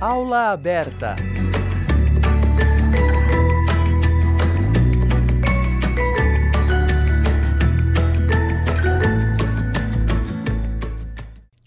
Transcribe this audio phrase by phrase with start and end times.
[0.00, 1.16] Aula aberta.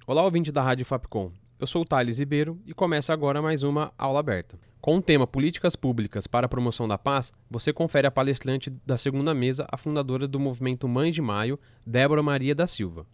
[0.07, 1.33] Olá, ouvinte da Rádio Fapcom.
[1.59, 4.57] Eu sou o Thales Ribeiro e começa agora mais uma aula aberta.
[4.79, 8.95] Com o tema Políticas Públicas para a Promoção da Paz, você confere a palestrante da
[8.95, 13.05] segunda mesa, a fundadora do movimento Mães de Maio, Débora Maria da Silva.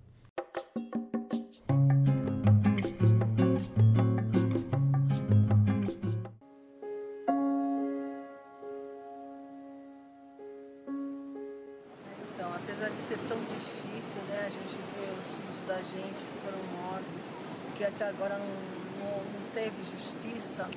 [18.17, 20.67] Agora não, não, não teve justiça,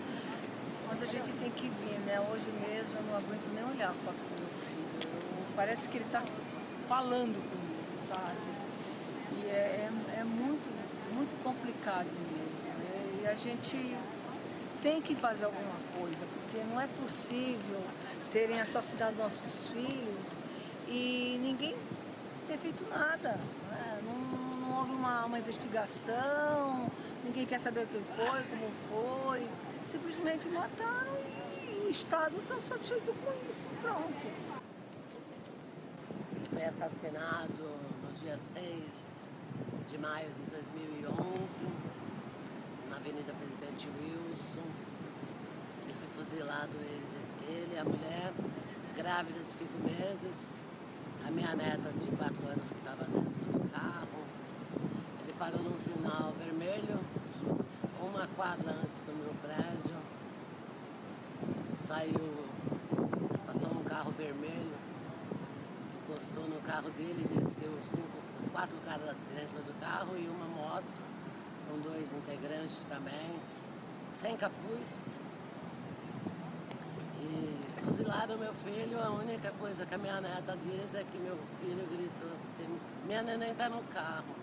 [0.89, 2.21] mas a gente tem que vir, né?
[2.33, 4.85] Hoje mesmo eu não aguento nem olhar a foto do meu filho.
[5.05, 6.23] Eu- parece que ele está
[6.89, 8.37] falando comigo, sabe?
[9.43, 10.69] E é, é, é muito,
[11.15, 12.69] muito complicado mesmo.
[12.69, 13.21] né?
[13.23, 13.97] E a gente
[14.83, 17.81] tem que fazer alguma coisa, porque não é possível
[18.33, 20.39] terem assassinado nossos filhos
[20.89, 21.77] e ninguém
[22.49, 23.39] ter feito nada.
[23.71, 24.01] né?
[24.05, 26.91] Não, não houve uma, uma investigação,
[27.25, 29.47] ninguém quer saber o que foi, como foi.
[29.87, 33.67] Simplesmente mataram e o Estado está satisfeito com isso.
[33.83, 34.27] Pronto.
[36.37, 37.65] Ele foi assassinado
[38.03, 39.29] no dia 6
[39.89, 41.67] de maio de 2011,
[42.89, 44.67] na Avenida Presidente Wilson.
[45.83, 47.03] Ele foi fuzilado, ele,
[47.49, 48.33] ele a mulher,
[48.97, 50.53] grávida de cinco meses,
[51.27, 54.23] a minha neta de quatro anos que estava dentro do carro.
[55.25, 57.01] Ele parou num sinal vermelho,
[58.21, 59.97] uma quadra antes do meu prédio.
[61.79, 62.45] Saiu,
[63.47, 64.75] passou um carro vermelho,
[66.03, 68.19] encostou no carro dele, desceu cinco,
[68.53, 70.85] quatro caras dentro do carro e uma moto,
[71.67, 73.41] com dois integrantes também,
[74.11, 75.09] sem capuz.
[77.23, 81.39] E fuzilaram meu filho, a única coisa que a minha neta diz é que meu
[81.59, 84.35] filho gritou assim, minha neném tá no carro.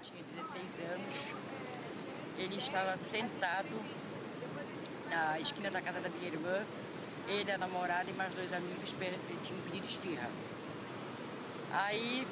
[0.00, 1.45] tinha 16 anos.
[2.38, 3.80] Ele estava sentado
[5.10, 6.64] na esquina da casa da minha irmã.
[7.28, 8.94] Ele, a namorada e mais dois amigos
[9.44, 10.28] tinham pedido esfirra.
[11.72, 12.26] Aí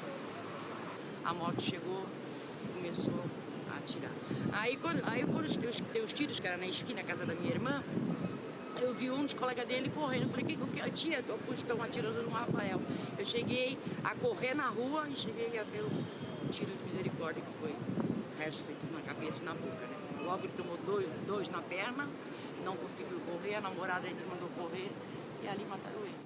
[1.23, 2.05] a moto chegou
[2.63, 3.23] e começou
[3.73, 4.11] a atirar.
[4.53, 7.83] Aí quando, aí, quando os, deu os tiros, na esquina da casa da minha irmã,
[8.81, 10.23] eu vi um dos colegas dele correndo.
[10.23, 11.23] Eu falei, que, que, tia,
[11.53, 12.79] estão atirando no Rafael.
[13.17, 17.53] Eu cheguei a correr na rua e cheguei a ver o tiro de misericórdia que
[17.59, 18.04] foi.
[18.35, 19.95] O resto foi tudo na cabeça e na boca, né?
[20.43, 22.09] Ele tomou dois, dois na perna,
[22.65, 24.91] não conseguiu correr, a namorada dele mandou correr
[25.43, 26.25] e ali mataram ele.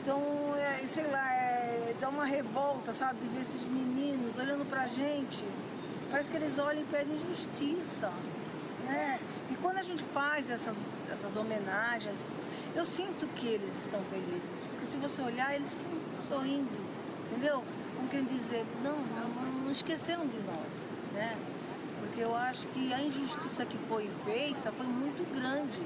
[0.00, 3.18] Então, é, sei lá, é, dá uma revolta, sabe?
[3.32, 5.42] Ver esses meninos olhando pra gente.
[6.10, 8.12] Parece que eles olham e pedem justiça.
[8.84, 9.18] Né?
[9.50, 12.36] E quando a gente faz essas, essas homenagens,
[12.76, 14.66] eu sinto que eles estão felizes.
[14.66, 15.90] Porque se você olhar, eles estão
[16.28, 16.78] sorrindo,
[17.26, 17.64] entendeu?
[17.96, 21.38] Como quem dizer, não, não, não esqueceram de nós, né?
[22.00, 25.80] Porque eu acho que a injustiça que foi feita foi muito grande.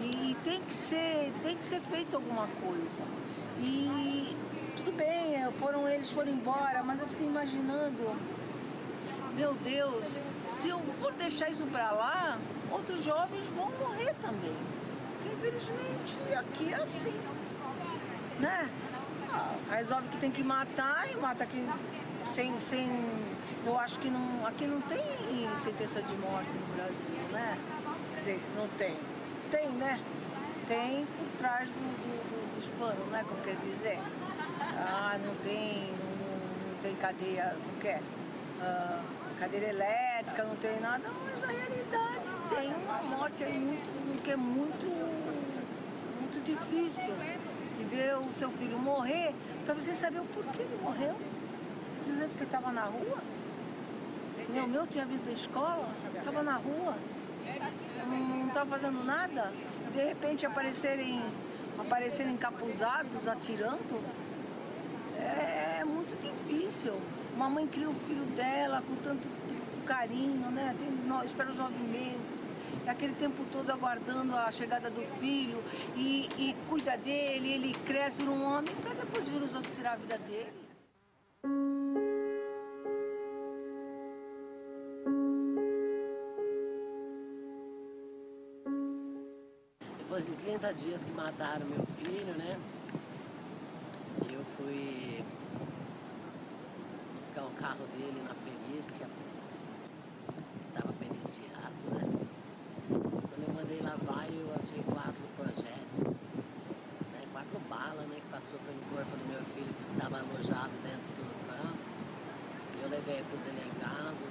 [0.00, 3.02] E tem que ser, tem que ser feito alguma coisa.
[3.60, 4.36] E
[4.76, 8.16] tudo bem, eh, foram eles foram embora, mas eu fico imaginando,
[9.36, 12.38] meu Deus, se eu for deixar isso pra lá,
[12.70, 14.56] outros jovens vão morrer também.
[15.12, 17.20] Porque infelizmente aqui é assim.
[18.40, 18.68] Né?
[19.32, 21.64] Ah, resolve que tem que matar e mata aqui
[22.22, 22.88] sem, sem.
[23.64, 24.46] Eu acho que não.
[24.46, 25.00] Aqui não tem
[25.56, 27.58] sentença de morte no Brasil, né?
[28.14, 28.96] Quer dizer, não tem.
[29.50, 30.00] Tem, né?
[30.66, 33.24] Tem por trás do, do- do- dos panos, né?
[33.28, 33.98] Como quer dizer?
[34.60, 38.00] Ah, não tem, não, não tem cadeia, não quer?
[38.60, 39.00] Ah,
[39.38, 42.20] cadeira elétrica, não tem nada, mas na realidade
[42.54, 44.86] tem uma morte aí muito, que é muito,
[46.20, 47.12] muito difícil
[47.76, 49.34] de ver o seu filho morrer,
[49.64, 51.16] pra você saber o porquê ele morreu.
[52.22, 53.18] Não é porque estava na rua?
[54.48, 56.94] O meu tinha vindo da escola, estava na rua,
[58.06, 59.52] não estava fazendo nada.
[59.92, 61.20] De repente aparecerem,
[61.80, 64.00] aparecerem encapuzados, atirando.
[65.18, 66.94] É, muito difícil.
[67.34, 70.76] Uma mãe cria o filho dela com tanto, tanto carinho, né?
[70.78, 72.48] Tem, no- espera os nove meses.
[72.86, 75.60] É aquele tempo todo aguardando a chegada do filho
[75.96, 79.94] e, e cuida dele, ele cresce vira um homem para depois vir os outros tirar
[79.94, 80.71] a vida dele.
[90.82, 92.58] Dias que mataram meu filho, né?
[94.30, 95.24] Eu fui
[97.14, 99.06] buscar o carro dele na perícia,
[100.26, 102.22] que estava periciado, né?
[104.62, 106.22] passou em quatro projetos,
[107.10, 111.10] né, quatro balas né, que passou pelo corpo do meu filho que estava alojado dentro
[111.18, 111.82] dos campos.
[112.80, 114.22] Eu levei para o delegado,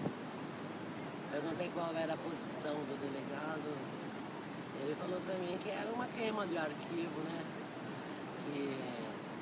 [1.31, 3.75] perguntei qual era a posição do delegado.
[4.81, 5.69] Ele falou para mim que
[6.41, 7.43] queima de arquivo, né?
[8.45, 8.77] Que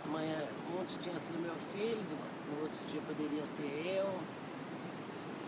[0.07, 0.43] amanhã,
[0.79, 2.17] ontem tinha sido meu filho,
[2.51, 4.19] no outro dia poderia ser eu,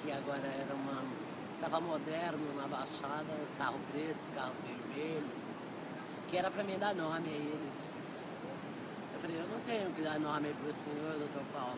[0.01, 5.45] que agora era uma Estava moderno na Baixada, carro preto, carro vermelhos,
[6.27, 8.27] que era para mim dar nome a eles.
[9.13, 11.77] Eu falei, eu não tenho que dar nome para o senhor, doutor Paulo.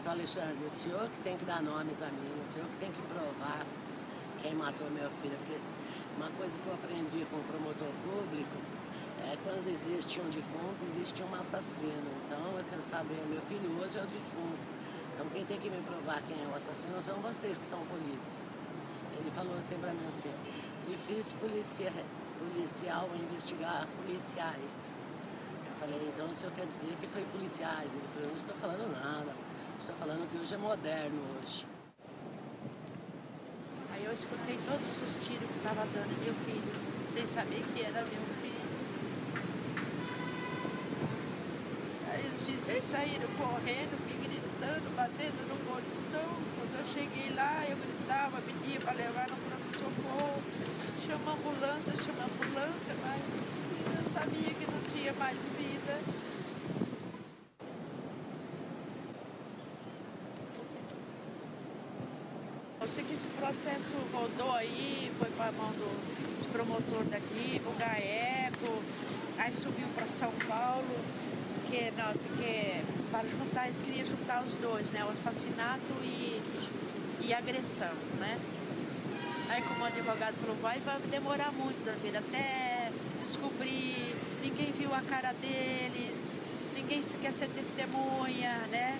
[0.00, 2.90] Então, Alexandre, o senhor que tem que dar nomes a mim, o senhor que tem
[2.90, 3.64] que provar
[4.42, 5.38] quem matou meu filho.
[5.46, 5.60] Porque
[6.18, 8.77] uma coisa que eu aprendi com o promotor público
[9.28, 12.10] é quando existe um defunto, existe um assassino.
[12.24, 14.64] Então eu quero saber, meu filho hoje é o defunto.
[15.14, 18.42] Então quem tem que me provar quem é o assassino são vocês que são polícia.
[19.18, 20.32] Ele falou assim para mim assim,
[20.88, 21.92] difícil policia,
[22.38, 24.88] policial investigar policiais.
[25.66, 27.92] Eu falei, então o senhor quer dizer que foi policiais?
[27.92, 29.34] Ele falou, eu não estou falando nada,
[29.78, 31.66] estou falando que hoje é moderno hoje.
[33.92, 36.72] Aí eu escutei todos os tiros que estava dando meu filho,
[37.12, 38.48] sem saber que era meu filho.
[42.10, 42.24] Aí
[42.78, 46.30] vizinhos saíram correndo, me gritando, batendo no portão.
[46.56, 50.42] Quando eu cheguei lá, eu gritava, pedia para levar no pronto-socorro,
[51.06, 56.00] chama ambulância, chama ambulância, mas eu sabia que não tinha mais vida.
[62.80, 67.78] Eu sei que esse processo rodou aí, foi para a mão do promotor daqui, o
[67.78, 68.82] GAECO,
[69.36, 71.27] aí subiu para São Paulo,
[71.68, 72.80] porque, não, porque
[73.10, 75.04] para juntar, eles queriam juntar os dois, né?
[75.04, 76.40] O assassinato e,
[77.20, 78.38] e agressão, né?
[79.50, 85.02] Aí como o advogado falou, vai, vai demorar muito, Danteira, até descobrir, ninguém viu a
[85.02, 86.34] cara deles,
[86.74, 88.98] ninguém quer ser testemunha, né?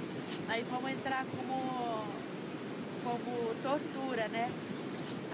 [0.48, 2.04] Aí vamos entrar como,
[3.02, 4.50] como tortura, né?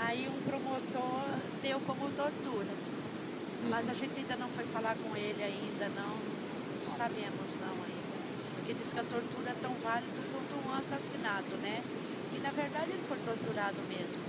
[0.07, 1.25] Aí um promotor
[1.63, 2.85] deu como tortura.
[3.69, 6.34] Mas a gente ainda não foi falar com ele ainda, não não
[6.95, 8.15] sabemos não ainda.
[8.55, 11.83] Porque diz que a tortura é tão válida quanto um assassinato, né?
[12.33, 14.23] E na verdade ele foi torturado mesmo.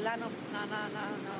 [0.00, 1.36] Lá no, na, na, na, no,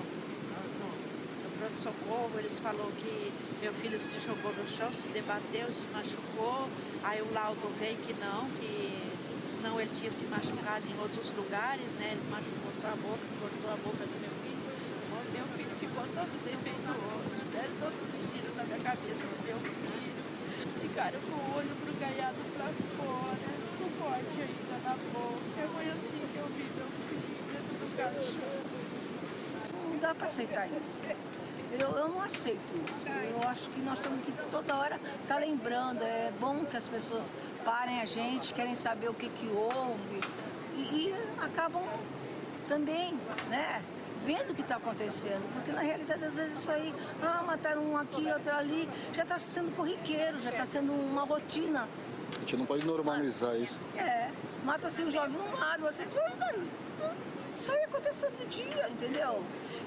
[0.82, 3.32] no, pronto-socorro eles falaram que
[3.62, 6.68] meu filho se jogou no chão, se debateu, se machucou.
[7.04, 8.98] Aí o laudo veio que não, que
[9.46, 12.18] senão ele tinha se machucado em outros lugares, né?
[12.18, 14.58] Ele machucou sua boca, cortou a boca do meu filho.
[15.32, 20.07] Meu filho ficou todo defeituoso, deram todos os tiros na minha cabeça do meu filho.
[20.80, 22.66] Ficaram com o olho ganhado pra
[22.96, 23.48] fora,
[23.78, 25.68] com corte ainda na boca.
[25.74, 28.78] Foi assim que eu vi meu filho dentro do caixão.
[29.90, 31.00] Não dá pra aceitar isso.
[31.72, 33.08] Eu, eu não aceito isso.
[33.08, 36.02] Eu acho que nós temos que toda hora estar tá lembrando.
[36.02, 37.24] É bom que as pessoas
[37.64, 40.20] parem a gente, querem saber o que, que houve
[40.76, 41.82] e, e acabam
[42.66, 43.14] também,
[43.50, 43.82] né?
[44.24, 47.96] Vendo o que está acontecendo, porque na realidade às vezes isso aí, ah, mataram um
[47.96, 51.88] aqui, outro ali, já está sendo corriqueiro, já está sendo uma rotina.
[52.36, 53.80] A gente não pode normalizar isso.
[53.96, 54.30] É,
[54.64, 56.68] mata-se um jovem num mar, você e daí?
[57.56, 59.42] Isso aí acontece todo dia, entendeu?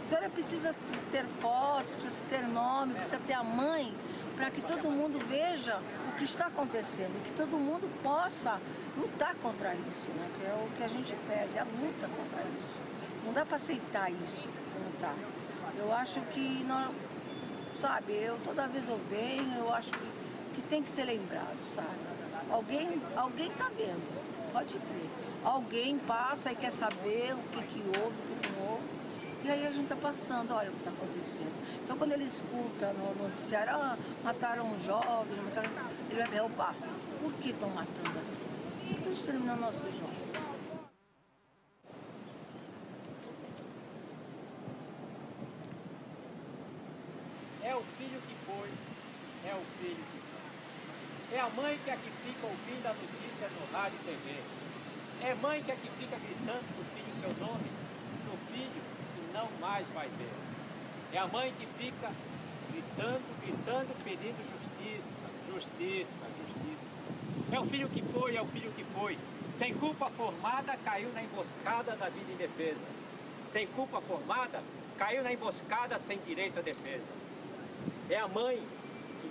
[0.06, 0.76] Então ela precisa
[1.10, 3.94] ter fotos, precisa ter nome, precisa ter a mãe,
[4.36, 8.60] para que todo mundo veja o que está acontecendo e que todo mundo possa
[8.98, 10.30] lutar contra isso, né?
[10.38, 12.91] Que é o que a gente pede, a luta contra isso.
[13.26, 15.16] Não dá para aceitar isso como tá.
[15.78, 16.94] Eu acho que, não,
[17.74, 20.12] sabe, eu toda vez eu venho, eu acho que,
[20.56, 21.88] que tem que ser lembrado, sabe?
[22.50, 25.10] Alguém, alguém tá vendo, pode crer.
[25.44, 28.84] Alguém passa e quer saber o que, que houve, o que não houve.
[29.44, 31.82] E aí a gente tá passando, olha o que está acontecendo.
[31.84, 35.70] Então quando ele escuta no noticiário, ah, mataram um jovem, mataram...
[36.10, 36.76] ele vai opa,
[37.20, 38.46] por que estão matando assim?
[38.46, 40.32] Por que estão exterminando nossos jovens?
[49.52, 50.20] é o filho que
[51.32, 51.38] não.
[51.38, 54.40] É a mãe que é que fica ouvindo a notícia no rádio e TV.
[55.24, 57.70] É mãe que é que fica gritando pro filho seu nome,
[58.26, 58.82] no filho
[59.14, 60.34] que não mais vai ver.
[61.14, 62.12] É a mãe que fica
[62.72, 65.12] gritando, gritando, pedindo justiça,
[65.52, 67.56] justiça, justiça.
[67.56, 69.18] É o filho que foi, é o filho que foi.
[69.58, 72.80] Sem culpa formada, caiu na emboscada da vida indefesa.
[73.52, 74.64] Sem culpa formada,
[74.98, 77.22] caiu na emboscada sem direito à defesa.
[78.10, 78.62] É a mãe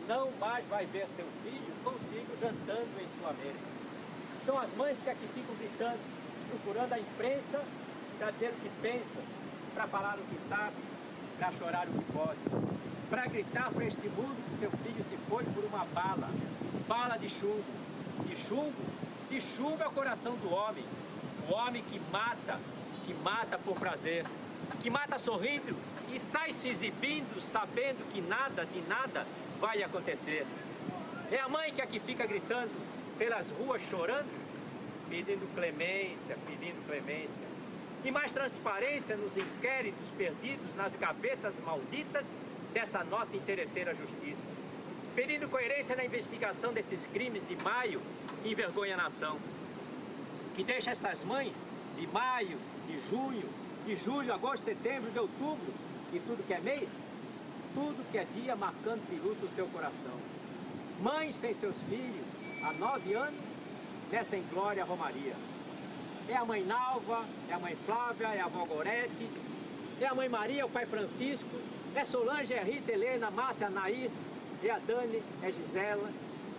[0.06, 1.69] não mais vai ver seu filho
[2.40, 3.58] jantando em sua mesa.
[4.46, 5.98] São as mães que aqui ficam gritando,
[6.48, 7.62] procurando a imprensa
[8.18, 9.22] para dizer o que pensam,
[9.74, 10.90] para falar o que sabem.
[11.38, 12.38] para chorar o que pode,
[13.08, 16.28] para gritar para este mundo que seu filho se foi por uma bala,
[16.86, 17.64] bala de chumbo.
[18.26, 18.74] De chumbo?
[19.30, 20.84] De chumbo é o coração do homem.
[21.48, 22.58] O homem que mata,
[23.06, 24.26] que mata por prazer,
[24.82, 25.74] que mata sorrindo
[26.12, 29.26] e sai se exibindo sabendo que nada de nada
[29.58, 30.46] vai acontecer.
[31.30, 32.72] É a mãe que aqui fica gritando
[33.16, 34.28] pelas ruas chorando,
[35.08, 37.50] pedindo clemência, pedindo clemência.
[38.04, 42.26] E mais transparência nos inquéritos perdidos nas gavetas malditas
[42.72, 44.40] dessa nossa interesseira justiça.
[45.14, 48.02] Pedindo coerência na investigação desses crimes de maio
[48.42, 49.38] que envergonha a nação.
[50.56, 51.54] Que deixa essas mães
[51.96, 52.58] de maio,
[52.88, 53.48] de junho,
[53.86, 55.72] de julho, agosto, setembro, de outubro
[56.12, 56.88] e tudo que é mês,
[57.72, 60.39] tudo que é dia marcando de luto o seu coração.
[61.02, 62.26] Mães sem seus filhos,
[62.62, 63.40] há nove anos,
[64.12, 65.34] nessa inglória romaria.
[66.28, 69.30] É a mãe Nalva, é a mãe Flávia, é a avó Gorete,
[69.98, 71.48] é a mãe Maria, o pai Francisco,
[71.94, 74.10] é Solange, é Rita, Helena, Márcia, Nair,
[74.62, 76.10] é a Dani, é Gisela,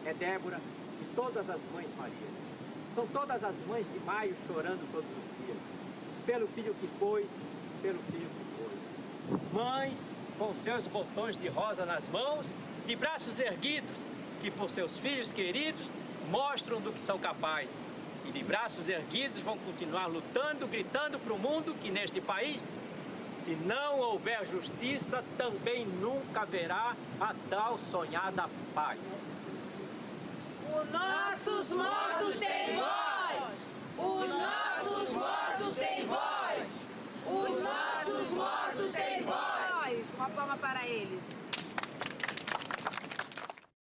[0.05, 0.59] é Débora
[1.01, 2.31] e todas as mães Maria.
[2.95, 5.57] São todas as mães de maio chorando todos os dias.
[6.25, 7.27] Pelo filho que foi,
[7.83, 9.39] pelo filho que foi.
[9.53, 9.99] Mães
[10.39, 12.47] com seus botões de rosa nas mãos,
[12.87, 14.10] de braços erguidos,
[14.41, 15.85] que por seus filhos queridos
[16.29, 17.75] mostram do que são capazes.
[18.25, 22.65] E de braços erguidos vão continuar lutando, gritando para o mundo que neste país,
[23.45, 28.99] se não houver justiça, também nunca haverá a tal sonhada paz.
[30.73, 33.79] Os nossos mortos têm voz!
[33.97, 37.01] Os nossos mortos têm voz!
[37.27, 40.15] Os nossos mortos têm voz!
[40.17, 41.50] Uma palma para eles.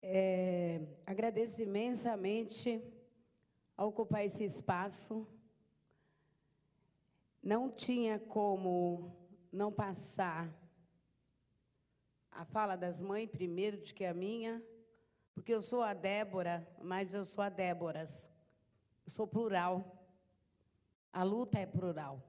[0.01, 2.82] É, agradeço imensamente
[3.75, 5.27] a ocupar esse espaço.
[7.42, 9.16] Não tinha como
[9.51, 10.54] não passar
[12.32, 14.63] a fala das mães primeiro do que a minha,
[15.34, 18.30] porque eu sou a Débora, mas eu sou a Déboras.
[19.06, 20.06] Eu sou plural.
[21.12, 22.22] A luta é plural.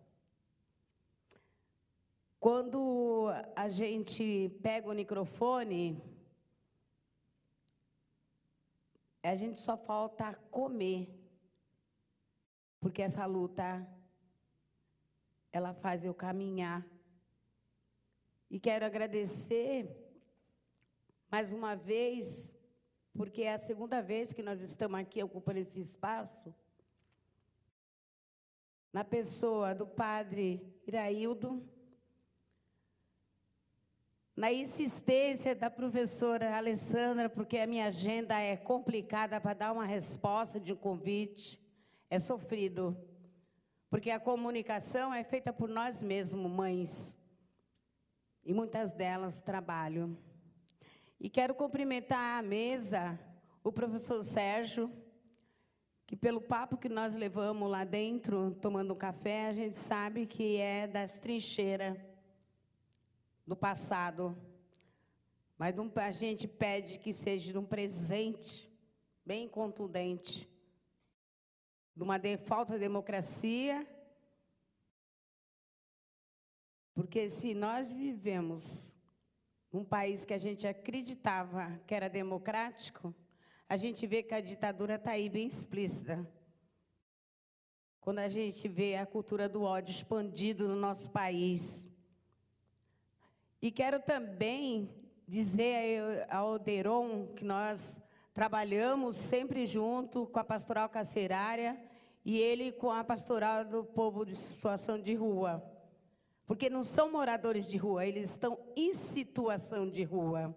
[2.41, 6.01] Quando a gente pega o microfone,
[9.29, 11.09] a gente só falta comer,
[12.81, 13.87] porque essa luta
[15.53, 16.87] ela faz eu caminhar.
[18.51, 19.89] E quero agradecer
[21.31, 22.57] mais uma vez,
[23.15, 26.55] porque é a segunda vez que nós estamos aqui ocupando esse espaço,
[28.93, 31.63] na pessoa do padre Iraildo,
[34.39, 40.61] na insistência da professora Alessandra, porque a minha agenda é complicada para dar uma resposta
[40.61, 41.61] de um convite,
[42.09, 42.97] é sofrido,
[43.91, 47.19] porque a comunicação é feita por nós mesmos, mães,
[48.45, 50.17] e muitas delas trabalham.
[51.19, 53.19] E quero cumprimentar a mesa,
[53.65, 54.89] o professor Sérgio,
[56.07, 60.59] que pelo papo que nós levamos lá dentro, tomando um café, a gente sabe que
[60.59, 61.99] é das trincheiras
[63.49, 64.37] do passado.
[65.57, 68.71] Mas a gente pede que seja um presente
[69.25, 70.49] bem contundente
[71.97, 73.89] de uma de, falta de democracia.
[76.95, 78.95] Porque se nós vivemos
[79.73, 83.15] num país que a gente acreditava que era democrático,
[83.67, 86.31] a gente vê que a ditadura está aí bem explícita.
[87.99, 91.88] Quando a gente vê a cultura do ódio expandido no nosso país.
[93.61, 94.89] E quero também
[95.27, 98.01] dizer ao Oderon que nós
[98.33, 101.77] trabalhamos sempre junto com a pastoral carcerária
[102.25, 105.63] e ele com a pastoral do povo de situação de rua.
[106.47, 110.57] Porque não são moradores de rua, eles estão em situação de rua.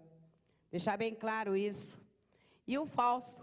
[0.70, 2.00] Deixar bem claro isso.
[2.66, 3.42] E o falso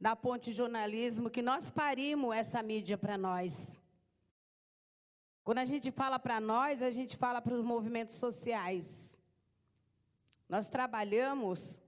[0.00, 3.81] da Ponte Jornalismo, que nós parimos essa mídia para nós.
[5.44, 9.20] Quando a gente fala para nós, a gente fala para os movimentos sociais.
[10.48, 11.80] Nós trabalhamos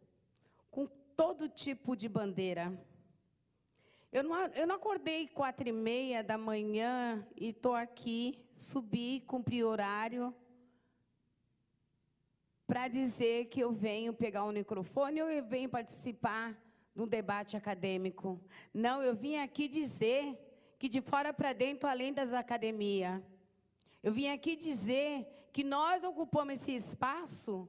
[0.70, 2.76] com todo tipo de bandeira.
[4.10, 9.62] Eu não, eu não acordei quatro e meia da manhã e estou aqui, subi, cumpri
[9.62, 10.34] horário,
[12.66, 16.56] para dizer que eu venho pegar um microfone ou eu venho participar
[16.94, 18.40] de um debate acadêmico.
[18.72, 20.38] Não, eu vim aqui dizer
[20.78, 23.20] que de fora para dentro, além das academias,
[24.04, 27.66] eu vim aqui dizer que nós ocupamos esse espaço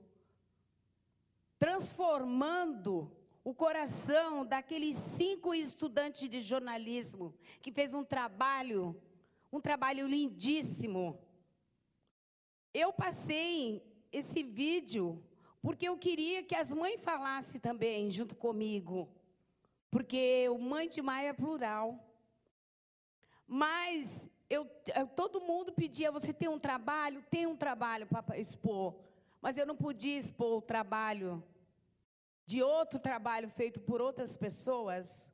[1.57, 3.09] transformando
[3.41, 9.01] o coração daqueles cinco estudantes de jornalismo que fez um trabalho,
[9.49, 11.17] um trabalho lindíssimo.
[12.73, 15.23] Eu passei esse vídeo
[15.61, 19.09] porque eu queria que as mães falassem também junto comigo.
[19.89, 22.05] Porque o Mãe de Maio é plural.
[23.47, 27.23] Mas eu, eu, todo mundo pedia, você tem um trabalho?
[27.29, 28.95] Tem um trabalho para expor.
[29.41, 31.43] Mas eu não podia expor o trabalho
[32.45, 35.31] de outro trabalho feito por outras pessoas,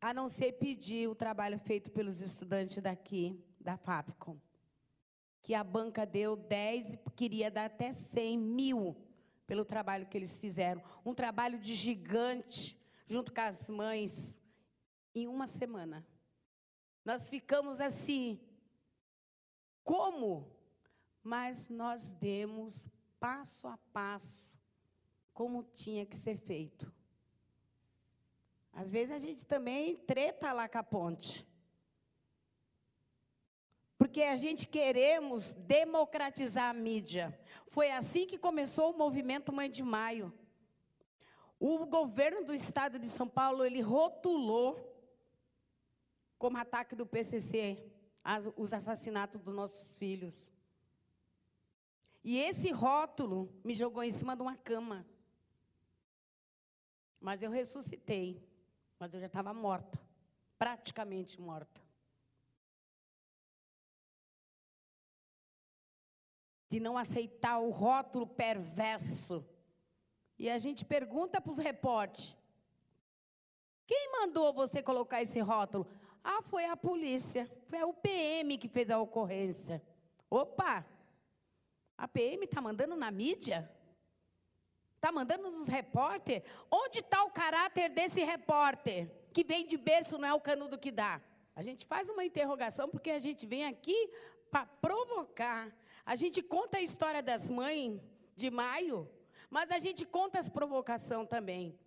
[0.00, 4.38] a não ser pedir o trabalho feito pelos estudantes daqui, da FAPCOM.
[5.42, 8.96] Que a banca deu 10 e queria dar até 100 mil
[9.46, 10.82] pelo trabalho que eles fizeram.
[11.04, 14.38] Um trabalho de gigante, junto com as mães,
[15.14, 16.06] em uma semana.
[17.04, 18.40] Nós ficamos assim.
[19.82, 20.50] Como?
[21.22, 22.88] Mas nós demos
[23.18, 24.58] passo a passo
[25.32, 26.92] como tinha que ser feito.
[28.72, 31.46] Às vezes a gente também treta lá com a ponte.
[33.96, 37.38] Porque a gente queremos democratizar a mídia.
[37.66, 40.32] Foi assim que começou o movimento Mãe de Maio.
[41.58, 44.76] O governo do estado de São Paulo, ele rotulou
[46.38, 47.84] como ataque do PCC,
[48.22, 50.52] as, os assassinatos dos nossos filhos.
[52.22, 55.06] E esse rótulo me jogou em cima de uma cama.
[57.20, 58.46] Mas eu ressuscitei.
[58.98, 59.98] Mas eu já estava morta.
[60.58, 61.82] Praticamente morta.
[66.68, 69.44] De não aceitar o rótulo perverso.
[70.38, 72.36] E a gente pergunta para os repórteres:
[73.86, 75.86] quem mandou você colocar esse rótulo?
[76.22, 79.82] Ah, foi a polícia, foi o PM que fez a ocorrência.
[80.30, 80.84] Opa!
[81.96, 83.70] A PM está mandando na mídia?
[84.94, 86.44] Está mandando nos repórter?
[86.70, 89.10] Onde está o caráter desse repórter?
[89.32, 91.20] Que vem de berço, não é o canudo que dá.
[91.54, 94.10] A gente faz uma interrogação porque a gente vem aqui
[94.50, 95.72] para provocar.
[96.04, 98.00] A gente conta a história das mães
[98.34, 99.10] de maio,
[99.50, 101.78] mas a gente conta as provocações também.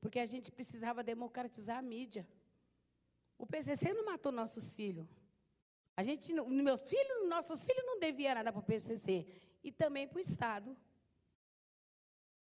[0.00, 2.26] Porque a gente precisava democratizar a mídia.
[3.44, 5.06] O PCC não matou nossos filhos.
[5.94, 9.26] A gente, meus filhos, nossos filhos não deviam nada para o PCC
[9.62, 10.74] e também para o Estado.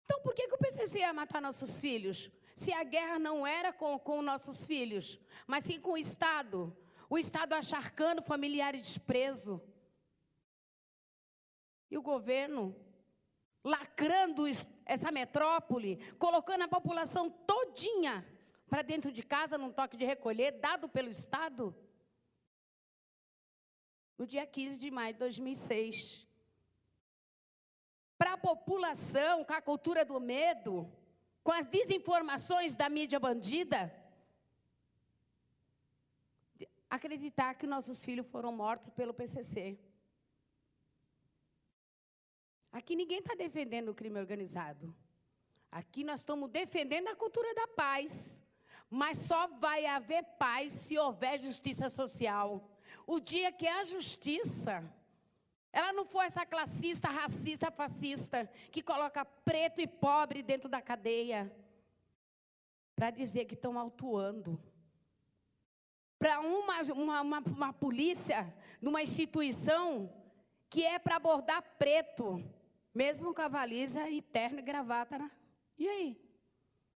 [0.04, 2.30] Então, por que, que o PCC ia matar nossos filhos?
[2.54, 6.76] Se a guerra não era com, com nossos filhos, mas sim com o Estado.
[7.08, 9.58] O Estado acharcando familiares presos.
[11.90, 12.76] E o governo
[13.64, 14.44] lacrando
[14.84, 18.22] essa metrópole, colocando a população todinha
[18.74, 21.72] para dentro de casa num toque de recolher dado pelo Estado?
[24.18, 26.26] No dia 15 de maio de 2006.
[28.18, 30.92] Para a população, com a cultura do medo,
[31.44, 33.94] com as desinformações da mídia bandida,
[36.90, 39.78] acreditar que nossos filhos foram mortos pelo PCC.
[42.72, 44.92] Aqui ninguém está defendendo o crime organizado.
[45.70, 48.43] Aqui nós estamos defendendo a cultura da paz.
[48.94, 52.70] Mas só vai haver paz se houver justiça social.
[53.04, 54.88] O dia que a justiça,
[55.72, 61.52] ela não for essa classista, racista, fascista, que coloca preto e pobre dentro da cadeia,
[62.94, 64.62] para dizer que estão autuando.
[66.16, 70.08] Para uma, uma, uma, uma polícia, numa instituição,
[70.70, 72.40] que é para abordar preto,
[72.94, 75.18] mesmo com a valisa e terno e gravata.
[75.18, 75.28] Né?
[75.76, 76.23] E aí?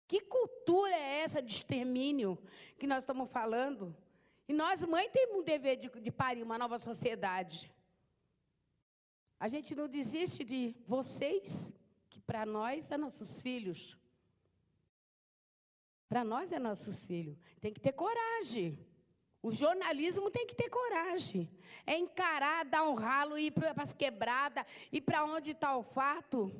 [0.06, 2.38] Que cultura é essa de extermínio
[2.78, 3.96] que nós estamos falando?
[4.48, 7.72] E nós, mãe, temos um dever de, de parir uma nova sociedade.
[9.38, 11.74] A gente não desiste de vocês,
[12.08, 13.98] que para nós é nossos filhos.
[16.08, 17.36] Para nós é nossos filhos.
[17.60, 18.78] Tem que ter coragem.
[19.42, 21.50] O jornalismo tem que ter coragem.
[21.84, 26.52] É encarar, dar um ralo, ir para as quebradas, ir para onde está o fato,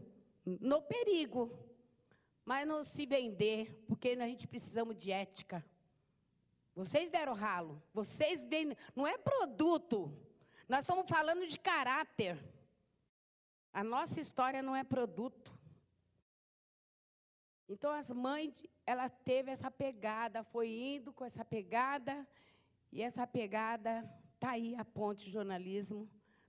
[0.44, 1.65] no perigo.
[2.46, 5.62] Mas não se vender, porque a gente precisamos de ética.
[6.76, 7.82] Vocês deram ralo.
[7.92, 8.76] Vocês vendem.
[8.94, 10.16] Não é produto.
[10.68, 12.38] Nós estamos falando de caráter.
[13.72, 15.58] A nossa história não é produto.
[17.68, 22.26] Então as mães, ela teve essa pegada, foi indo com essa pegada,
[22.92, 26.08] e essa pegada tá aí a ponte jornalismo,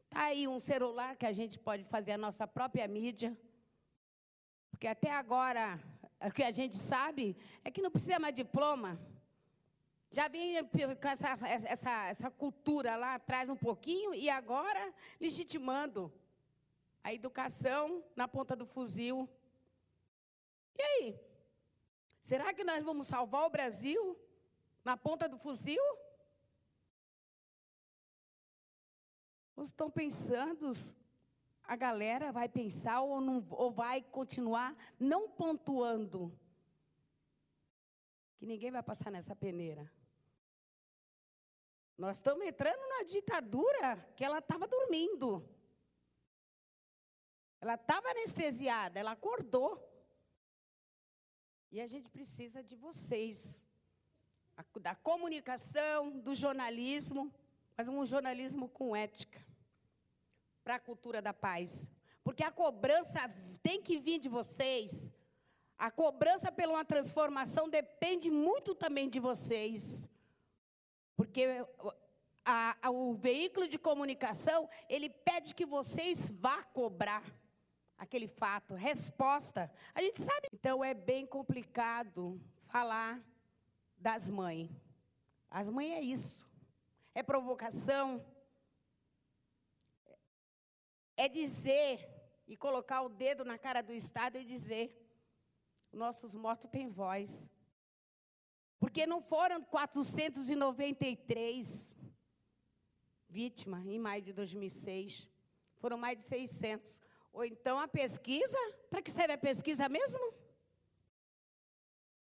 [0.09, 3.35] tá aí um celular que a gente pode fazer a nossa própria mídia.
[4.77, 5.81] Porque até agora,
[6.21, 9.01] o que a gente sabe é que não precisa mais diploma.
[10.11, 11.29] Já vinha com essa,
[11.67, 16.13] essa, essa cultura lá atrás um pouquinho e agora legitimando
[17.03, 19.27] a educação na ponta do fuzil.
[20.77, 21.19] E aí?
[22.21, 24.15] Será que nós vamos salvar o Brasil
[24.85, 25.81] na ponta do fuzil?
[29.55, 30.71] Ou estão pensando
[31.67, 36.31] a galera vai pensar ou, não, ou vai continuar não pontuando
[38.37, 39.91] que ninguém vai passar nessa peneira.
[41.97, 45.43] Nós estamos entrando na ditadura que ela estava dormindo.
[47.59, 49.83] Ela estava anestesiada, ela acordou.
[51.71, 53.67] E a gente precisa de vocês,
[54.79, 57.33] da comunicação, do jornalismo,
[57.75, 59.43] mas um jornalismo com ética,
[60.67, 61.89] para a cultura da paz.
[62.25, 63.21] Porque a cobrança
[63.63, 65.13] tem que vir de vocês.
[65.77, 70.09] A cobrança pela uma transformação depende muito também de vocês.
[71.15, 71.65] Porque
[72.43, 77.23] a, a, o veículo de comunicação, ele pede que vocês vá cobrar
[77.97, 79.71] aquele fato, resposta.
[79.95, 80.47] A gente sabe.
[80.51, 83.23] Então é bem complicado falar
[83.97, 84.69] das mães.
[85.49, 86.45] As mães é isso.
[87.15, 88.21] É provocação.
[91.17, 92.07] É dizer
[92.47, 94.95] e colocar o dedo na cara do Estado e dizer:
[95.91, 97.51] nossos mortos têm voz.
[98.79, 101.93] Porque não foram 493
[103.27, 105.27] vítimas em maio de 2006.
[105.77, 107.01] Foram mais de 600.
[107.33, 108.57] Ou então a pesquisa,
[108.89, 110.33] para que serve a pesquisa mesmo?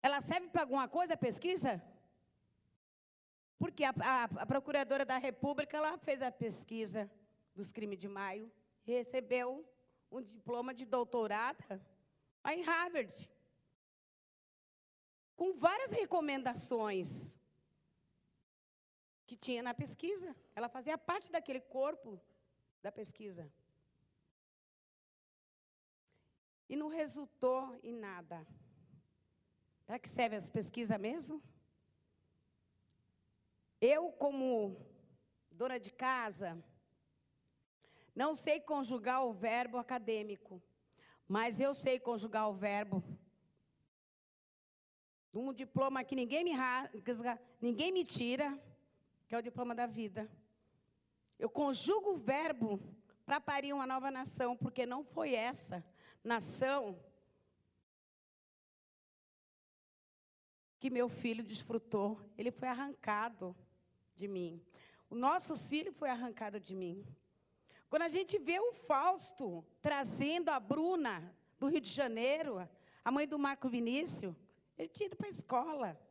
[0.04, 1.82] Ela serve para alguma coisa a pesquisa?
[3.58, 7.10] Porque a, a, a, Procuradora da República ela fez a pesquisa
[7.54, 8.52] dos crimes de maio
[8.84, 9.66] recebeu
[10.12, 11.82] um diploma de doutorada
[12.46, 13.30] em Harvard
[15.36, 17.38] com várias recomendações
[19.26, 20.36] que tinha na pesquisa.
[20.56, 22.22] Ela fazia parte daquele corpo
[22.82, 23.52] da pesquisa.
[26.68, 28.46] E não resultou em nada.
[29.86, 31.42] Para que serve as pesquisas mesmo?
[33.80, 34.78] Eu, como
[35.50, 36.64] dona de casa,
[38.22, 40.62] não sei conjugar o verbo acadêmico,
[41.28, 43.04] mas eu sei conjugar o verbo
[45.34, 48.48] um diploma que ninguém me rasga, ninguém me tira,
[49.28, 50.30] que é o diploma da vida.
[51.40, 52.80] Eu conjugo o verbo
[53.26, 55.84] para parir uma nova nação, porque não foi essa
[56.24, 57.04] nação
[60.80, 62.22] que meu filho desfrutou.
[62.38, 63.56] Ele foi arrancado
[64.16, 64.62] de mim.
[65.10, 67.04] O nosso filho foi arrancado de mim.
[67.92, 72.66] Quando a gente vê o Fausto trazendo a Bruna do Rio de Janeiro,
[73.04, 74.34] a mãe do Marco Vinícius,
[74.78, 76.02] ele tinha ido para a escola.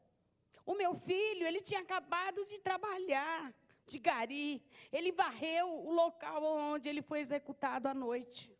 [0.67, 3.55] O meu filho, ele tinha acabado de trabalhar,
[3.87, 4.63] de gari.
[4.93, 8.55] Ele varreu o local onde ele foi executado à noite.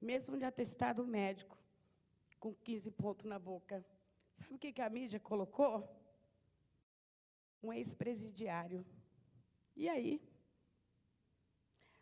[0.00, 1.58] Mesmo de atestado médico,
[2.40, 3.84] com 15 pontos na boca.
[4.32, 5.86] Sabe o que, a mídia colocou?
[7.62, 8.82] Um ex-presidiário.
[9.76, 10.22] E aí?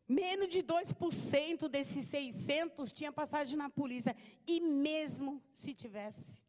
[0.09, 4.16] Menos de 2% desses 600 tinha passagem na polícia.
[4.47, 6.45] E mesmo se tivesse,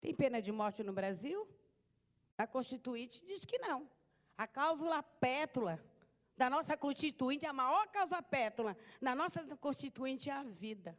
[0.00, 1.48] tem pena de morte no Brasil?
[2.36, 3.88] A Constituinte diz que não.
[4.36, 5.82] A cláusula pétula
[6.36, 10.96] da nossa Constituinte, a maior causa pétula na nossa Constituinte é a vida.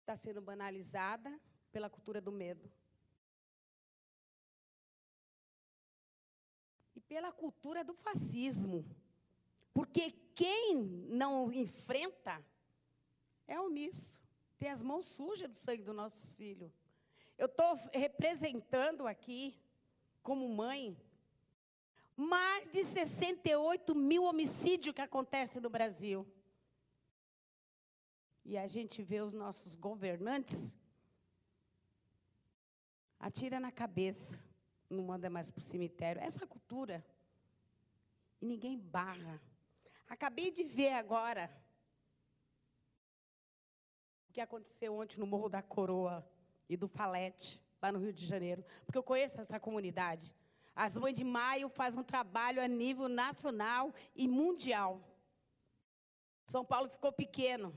[0.00, 2.68] Está sendo banalizada pela cultura do medo.
[7.12, 8.86] Pela cultura do fascismo.
[9.74, 10.82] Porque quem
[11.22, 12.42] não enfrenta
[13.46, 14.22] é omisso
[14.58, 16.70] tem as mãos sujas do sangue dos nossos filhos.
[17.36, 19.60] Eu estou representando aqui,
[20.22, 20.96] como mãe,
[22.16, 26.24] mais de 68 mil homicídios que acontecem no Brasil.
[28.44, 30.78] E a gente vê os nossos governantes
[33.18, 34.42] atira na cabeça,
[34.92, 36.22] não manda mais para o cemitério.
[36.22, 37.04] Essa cultura.
[38.40, 39.40] E ninguém barra.
[40.08, 41.50] Acabei de ver agora
[44.28, 46.26] o que aconteceu ontem no Morro da Coroa
[46.68, 50.34] e do Falete, lá no Rio de Janeiro, porque eu conheço essa comunidade.
[50.74, 55.00] As Mães de Maio fazem um trabalho a nível nacional e mundial.
[56.46, 57.74] São Paulo ficou pequeno.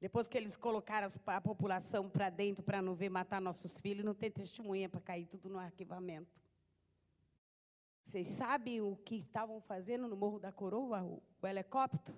[0.00, 4.14] Depois que eles colocaram a população para dentro para não ver matar nossos filhos, não
[4.14, 6.38] tem testemunha para cair tudo no arquivamento.
[8.02, 12.16] Vocês sabem o que estavam fazendo no Morro da Coroa, o, o helicóptero?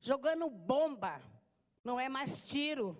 [0.00, 1.22] Jogando bomba
[1.84, 2.98] não é mais tiro.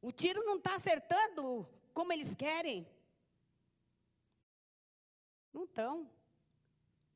[0.00, 2.88] O tiro não está acertando como eles querem.
[5.52, 6.10] Não estão.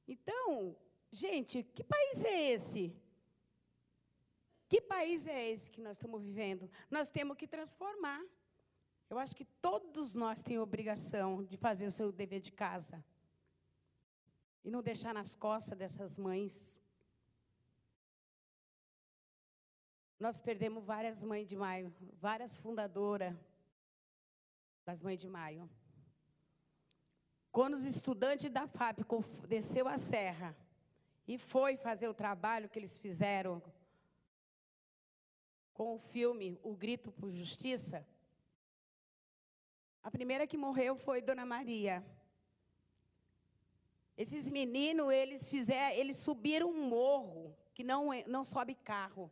[0.07, 0.77] Então,
[1.11, 2.95] gente, que país é esse?
[4.70, 6.70] Que país é esse que nós estamos vivendo?
[6.88, 8.24] Nós temos que transformar.
[9.11, 13.04] Eu acho que todos nós temos obrigação de fazer o seu dever de casa.
[14.62, 16.78] e não deixar nas costas dessas mães.
[20.20, 23.35] Nós perdemos várias mães de maio, várias fundadoras
[24.85, 25.68] das mães de maio.
[27.50, 29.00] Quando os estudantes da FAP
[29.48, 30.54] desceu a serra
[31.26, 33.61] e foi fazer o trabalho que eles fizeram
[35.72, 38.06] com o filme O Grito por Justiça,
[40.02, 42.04] a primeira que morreu foi Dona Maria.
[44.16, 49.30] Esses meninos, eles fizeram, eles subiram um morro que não, é, não sobe carro.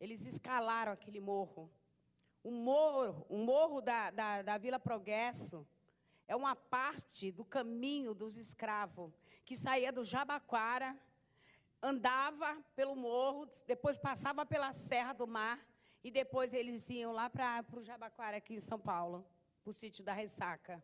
[0.00, 1.70] Eles escalaram aquele morro.
[2.42, 5.66] O morro, o morro da, da, da Vila Progresso
[6.26, 9.12] é uma parte do caminho dos escravos
[9.44, 10.98] que saía do Jabaquara,
[11.86, 15.64] andava pelo morro, depois passava pela Serra do Mar
[16.02, 19.24] e depois eles iam lá para o Jabaquara, aqui em São Paulo,
[19.62, 20.82] para o sítio da Ressaca.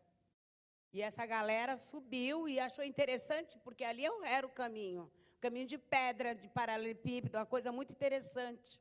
[0.93, 5.11] E essa galera subiu e achou interessante, porque ali era o caminho.
[5.41, 8.79] Caminho de pedra, de paralelepípedo, uma coisa muito interessante.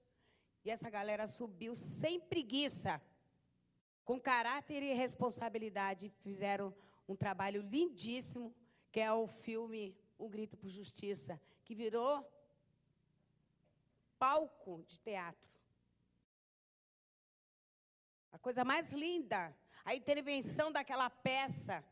[0.65, 3.03] E essa galera subiu sem preguiça,
[4.05, 6.13] com caráter e responsabilidade.
[6.23, 6.73] Fizeram
[7.09, 8.55] um trabalho lindíssimo,
[8.93, 11.41] que é o filme O Grito por Justiça,
[11.73, 12.23] que virou
[14.19, 15.51] palco de teatro.
[18.31, 21.83] A coisa mais linda, a intervenção daquela peça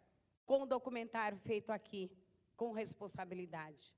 [0.44, 2.12] com o documentário feito aqui,
[2.56, 3.94] com responsabilidade.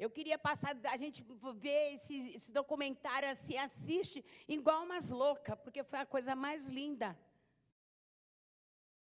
[0.00, 1.24] Eu queria passar, a gente
[1.60, 7.16] ver esse, esse documentário assim, assiste igual umas loucas, porque foi a coisa mais linda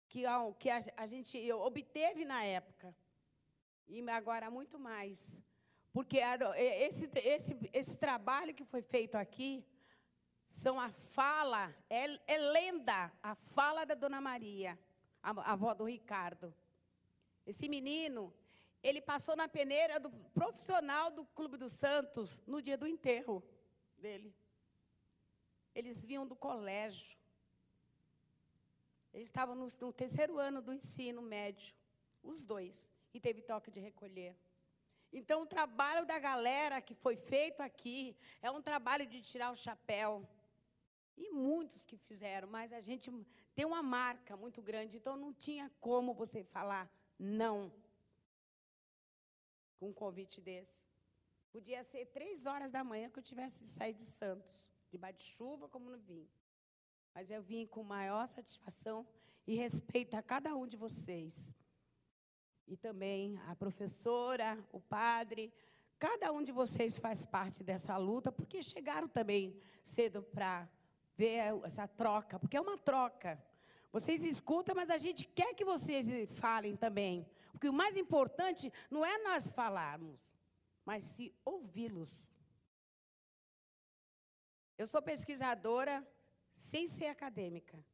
[0.09, 2.95] que, a, que a, a gente obteve na época.
[3.89, 5.43] E agora muito mais.
[5.93, 9.65] Porque a, esse, esse, esse trabalho que foi feito aqui
[10.47, 14.79] são a fala, é, é lenda, a fala da Dona Maria
[15.23, 16.55] a avó do Ricardo.
[17.47, 18.33] Esse menino,
[18.83, 23.43] ele passou na peneira do profissional do Clube dos Santos no dia do enterro
[23.99, 24.35] dele.
[25.75, 27.19] Eles vinham do colégio.
[29.13, 31.75] Eles estavam no, no terceiro ano do ensino médio,
[32.23, 34.37] os dois, e teve toque de recolher.
[35.13, 39.57] Então, o trabalho da galera que foi feito aqui é um trabalho de tirar o
[39.57, 40.29] chapéu.
[41.17, 43.11] E muitos que fizeram, mas a gente
[43.55, 47.71] tem uma marca muito grande, então não tinha como você falar não
[49.77, 50.87] com um convite desse.
[51.51, 55.25] Podia ser três horas da manhã que eu tivesse de sair de Santos, debaixo de
[55.25, 56.29] chuva, como não vim.
[57.13, 59.07] Mas eu vim com maior satisfação
[59.47, 61.57] e respeito a cada um de vocês.
[62.71, 65.53] E também a professora, o padre,
[65.99, 70.69] cada um de vocês faz parte dessa luta, porque chegaram também cedo para
[71.17, 73.43] ver essa troca, porque é uma troca.
[73.91, 77.27] Vocês escutam, mas a gente quer que vocês falem também.
[77.51, 80.33] Porque o mais importante não é nós falarmos,
[80.85, 82.31] mas se ouvi-los.
[84.79, 86.07] Eu sou pesquisadora
[86.53, 87.85] sem ser acadêmica.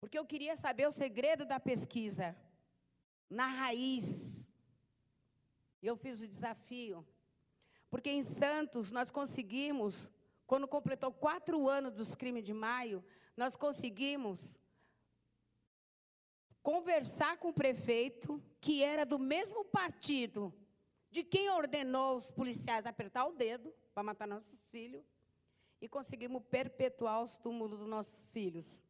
[0.00, 2.36] Porque eu queria saber o segredo da pesquisa
[3.30, 4.50] na raiz.
[5.80, 7.06] Eu fiz o desafio.
[7.88, 10.12] Porque em Santos nós conseguimos,
[10.46, 13.04] quando completou quatro anos dos crimes de maio,
[13.36, 14.58] nós conseguimos
[16.62, 20.52] conversar com o prefeito, que era do mesmo partido
[21.10, 25.04] de quem ordenou os policiais apertar o dedo para matar nossos filhos,
[25.80, 28.84] e conseguimos perpetuar os túmulos dos nossos filhos.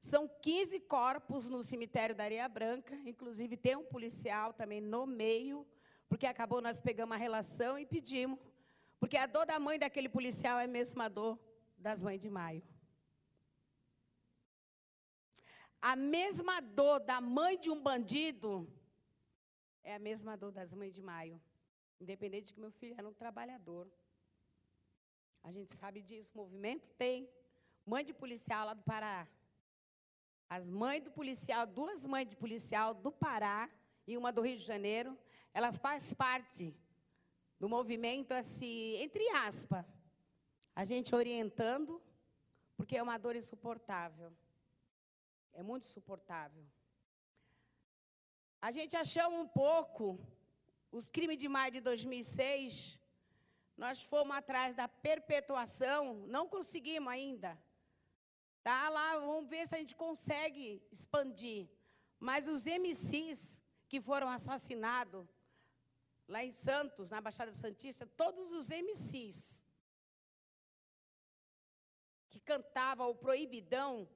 [0.00, 5.66] São 15 corpos no cemitério da Areia Branca, inclusive tem um policial também no meio,
[6.08, 8.38] porque acabou nós pegamos a relação e pedimos,
[8.98, 11.38] porque a dor da mãe daquele policial é a mesma dor
[11.76, 12.62] das mães de maio.
[15.82, 18.66] A mesma dor da mãe de um bandido
[19.82, 21.40] é a mesma dor das mães de maio.
[22.00, 23.90] Independente de que meu filho era um trabalhador.
[25.42, 26.32] A gente sabe disso.
[26.34, 27.28] Movimento tem.
[27.86, 29.26] Mãe de policial lá do Pará.
[30.50, 33.70] As mães do policial, duas mães de policial do Pará
[34.04, 35.16] e uma do Rio de Janeiro,
[35.54, 36.76] elas fazem parte
[37.60, 39.86] do movimento, assim, entre aspas,
[40.74, 42.02] a gente orientando,
[42.76, 44.32] porque é uma dor insuportável.
[45.52, 46.66] É muito suportável.
[48.60, 50.18] A gente achou um pouco
[50.90, 52.98] os crimes de maio de 2006.
[53.76, 57.56] Nós fomos atrás da perpetuação, não conseguimos ainda.
[58.62, 61.68] Tá lá, vamos ver se a gente consegue expandir.
[62.18, 65.26] Mas os MCs que foram assassinados
[66.28, 69.64] lá em Santos, na Baixada Santista, todos os MCs
[72.28, 74.08] que cantavam o proibidão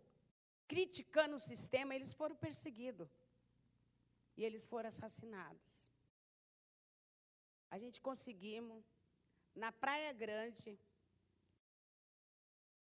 [0.68, 3.08] criticando o sistema, eles foram perseguidos.
[4.36, 5.88] e eles foram assassinados.
[7.70, 8.84] A gente conseguimos,
[9.54, 10.78] na Praia Grande,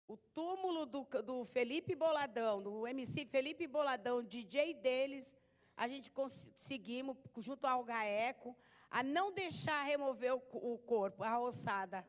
[0.06, 5.34] o túmulo do, do Felipe Boladão, do MC Felipe Boladão, DJ deles,
[5.76, 8.56] a gente conseguimos, junto ao GAECO,
[8.90, 12.06] a não deixar remover o, o corpo, a ossada,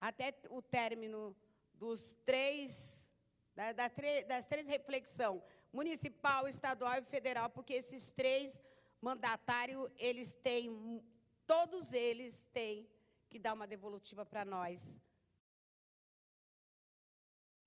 [0.00, 1.36] até o término
[1.74, 3.14] dos três,
[3.54, 3.90] da, da,
[4.26, 8.62] das três reflexões, municipal, estadual e federal, porque esses três
[9.00, 11.02] mandatários, eles têm,
[11.46, 12.88] todos eles têm
[13.28, 15.00] que dar uma devolutiva para nós.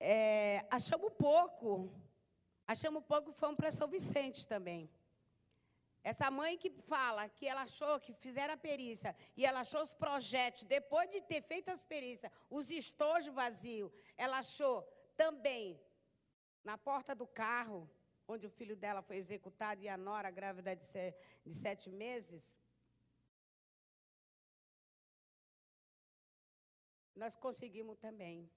[0.00, 1.92] É, achamos pouco,
[2.66, 4.88] achamos pouco, fomos para São Vicente também.
[6.02, 9.92] Essa mãe que fala que ela achou que fizeram a perícia e ela achou os
[9.92, 14.82] projetos, depois de ter feito as perícias, os estojos vazios, ela achou
[15.16, 15.80] também
[16.62, 17.90] na porta do carro,
[18.26, 20.86] onde o filho dela foi executado e a nora grávida de,
[21.44, 22.60] de sete meses.
[27.14, 28.48] Nós conseguimos também,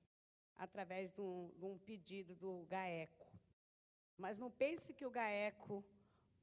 [0.62, 3.26] através de um, de um pedido do GAECO.
[4.16, 5.84] Mas não pense que o GAECO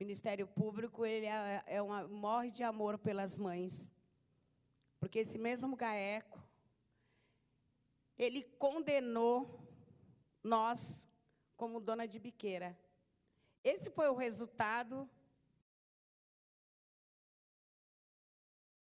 [0.00, 3.94] Ministério Público ele é, é uma, morre de amor pelas mães.
[4.98, 6.42] Porque esse mesmo GAECO,
[8.18, 9.64] ele condenou
[10.42, 11.08] nós
[11.56, 12.76] como dona de biqueira.
[13.62, 15.08] Esse foi o resultado.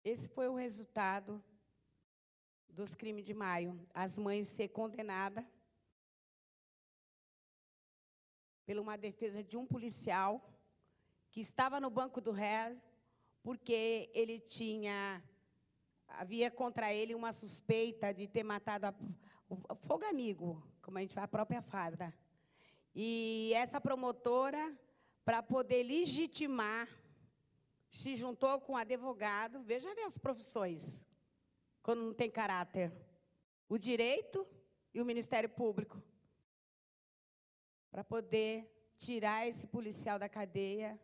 [0.03, 1.45] Esse foi o resultado
[2.73, 3.79] dos crimes de maio.
[3.93, 5.45] As mães ser condenadas
[8.67, 10.41] por uma defesa de um policial
[11.31, 12.73] que estava no banco do réu
[13.43, 15.23] porque ele tinha
[16.07, 18.95] havia contra ele uma suspeita de ter matado a,
[19.49, 22.15] o fogo amigo, como a gente fala, a própria farda.
[22.95, 24.77] E essa promotora,
[25.25, 26.89] para poder legitimar,
[27.89, 31.07] se juntou com o advogado, veja bem as profissões,
[31.91, 32.93] quando não tem caráter.
[33.69, 34.47] O direito
[34.95, 36.01] e o Ministério Público.
[37.91, 40.97] Para poder tirar esse policial da cadeia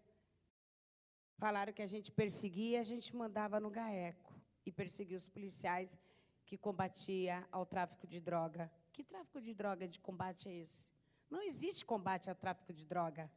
[1.38, 4.32] Falaram que a gente perseguia, a gente mandava no GAECO
[4.64, 5.98] e perseguia os policiais
[6.46, 8.72] que combatia ao tráfico de droga.
[8.90, 10.90] Que tráfico de droga de combate é esse?
[11.28, 13.30] Não existe combate ao tráfico de droga.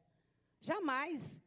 [0.62, 1.42] Jamais.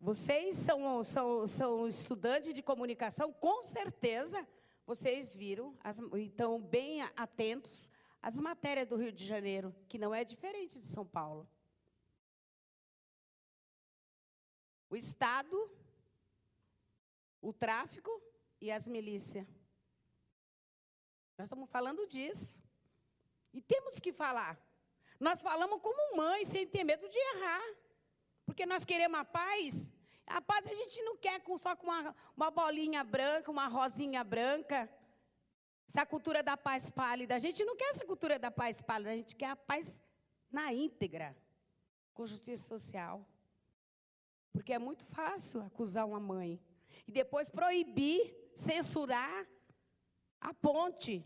[0.00, 4.46] Vocês são, são, são estudantes de comunicação, com certeza
[4.86, 10.24] vocês viram, as, então, bem atentos às matérias do Rio de Janeiro, que não é
[10.24, 11.48] diferente de São Paulo.
[14.90, 15.70] o Estado,
[17.40, 18.10] o tráfico
[18.60, 19.46] e as milícias.
[21.38, 22.62] Nós estamos falando disso.
[23.52, 24.60] E temos que falar.
[25.18, 27.62] Nós falamos como mãe, sem ter medo de errar.
[28.50, 29.92] Porque nós queremos a paz.
[30.26, 34.90] A paz a gente não quer só com uma, uma bolinha branca, uma rosinha branca.
[35.88, 37.36] Essa cultura da paz pálida.
[37.36, 40.02] A gente não quer essa cultura da paz pálida, a gente quer a paz
[40.50, 41.36] na íntegra,
[42.12, 43.24] com justiça social.
[44.52, 46.60] Porque é muito fácil acusar uma mãe.
[47.06, 49.46] E depois proibir, censurar
[50.40, 51.24] a ponte.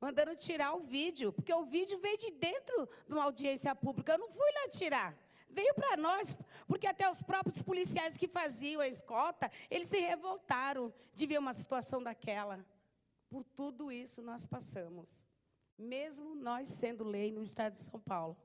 [0.00, 1.32] Mandando tirar o vídeo.
[1.32, 4.12] Porque o vídeo veio de dentro de uma audiência pública.
[4.12, 5.27] Eu não fui lá tirar.
[5.50, 10.92] Veio para nós, porque até os próprios policiais que faziam a escolta, eles se revoltaram
[11.14, 12.64] de ver uma situação daquela.
[13.28, 15.26] Por tudo isso nós passamos.
[15.76, 18.36] Mesmo nós sendo lei no estado de São Paulo.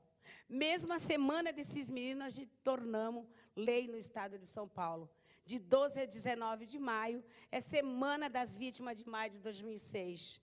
[0.48, 5.10] Mesmo a semana desses meninos, a gente tornamos lei no estado de São Paulo.
[5.44, 10.40] De 12 a 19 de maio, é Semana das Vítimas de Maio de 2006.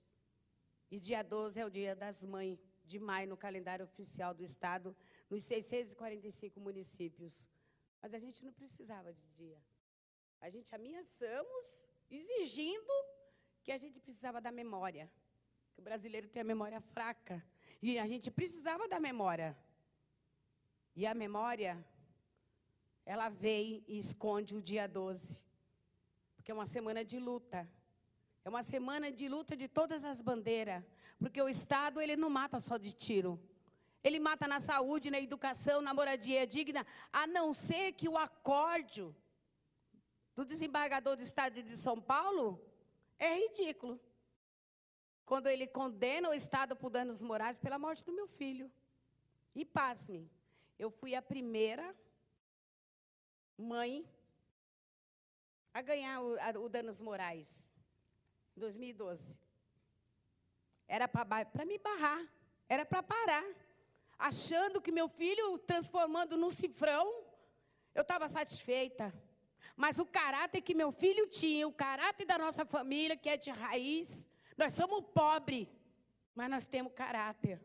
[0.91, 4.95] E dia 12 é o Dia das Mães de maio no calendário oficial do Estado,
[5.31, 7.49] nos 645 municípios.
[8.01, 9.57] Mas a gente não precisava de dia.
[10.41, 12.93] A gente ameaçamos, exigindo
[13.63, 15.09] que a gente precisava da memória.
[15.73, 17.41] Que o brasileiro tem a memória fraca.
[17.81, 19.57] E a gente precisava da memória.
[20.93, 21.73] E a memória,
[23.05, 25.45] ela vem e esconde o dia 12.
[26.35, 27.69] Porque é uma semana de luta.
[28.43, 30.83] É uma semana de luta de todas as bandeiras.
[31.17, 33.39] Porque o Estado, ele não mata só de tiro.
[34.03, 39.15] Ele mata na saúde, na educação, na moradia digna, a não ser que o acórdio
[40.35, 42.59] do desembargador do Estado de São Paulo
[43.19, 43.99] é ridículo.
[45.25, 48.71] Quando ele condena o Estado por danos morais pela morte do meu filho.
[49.53, 50.29] E pasme,
[50.79, 51.95] eu fui a primeira
[53.57, 54.05] mãe
[55.73, 57.71] a ganhar o, a, o danos morais,
[58.57, 59.39] em 2012.
[60.87, 62.27] Era para me barrar,
[62.67, 63.43] era para parar,
[64.21, 67.05] achando que meu filho, transformando num cifrão,
[67.93, 69.13] eu estava satisfeita.
[69.75, 73.49] Mas o caráter que meu filho tinha, o caráter da nossa família, que é de
[73.49, 75.67] raiz, nós somos pobres,
[76.35, 77.59] mas nós temos caráter.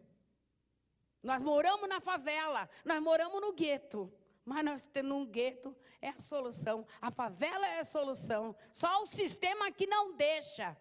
[1.23, 4.13] Nós moramos na favela, nós moramos no gueto.
[4.45, 6.87] Mas nós tendo um gueto é a solução.
[7.01, 8.55] A favela é a solução.
[8.73, 10.77] Só o sistema que não deixa.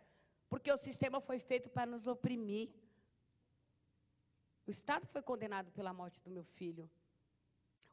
[0.47, 2.69] Porque o sistema foi feito para nos oprimir.
[4.67, 6.89] O Estado foi condenado pela morte do meu filho.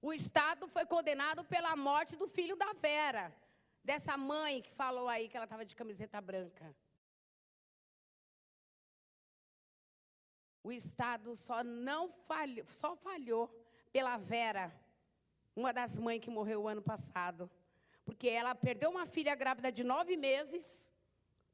[0.00, 3.34] O Estado foi condenado pela morte do filho da Vera.
[3.84, 6.74] Dessa mãe que falou aí que ela estava de camiseta branca.
[10.64, 13.48] O Estado só não falhou, só falhou
[13.92, 14.72] pela Vera,
[15.54, 17.50] uma das mães que morreu o ano passado.
[18.04, 20.92] Porque ela perdeu uma filha grávida de nove meses,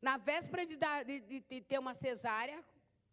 [0.01, 2.63] na véspera de, de, de ter uma cesárea,